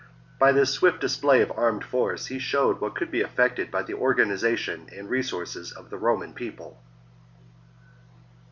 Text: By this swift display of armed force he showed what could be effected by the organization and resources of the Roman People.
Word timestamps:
By 0.39 0.51
this 0.51 0.73
swift 0.73 0.99
display 0.99 1.43
of 1.43 1.51
armed 1.55 1.83
force 1.83 2.25
he 2.25 2.39
showed 2.39 2.81
what 2.81 2.95
could 2.95 3.11
be 3.11 3.21
effected 3.21 3.69
by 3.69 3.83
the 3.83 3.93
organization 3.93 4.89
and 4.91 5.07
resources 5.07 5.71
of 5.71 5.91
the 5.91 5.97
Roman 5.99 6.33
People. 6.33 6.81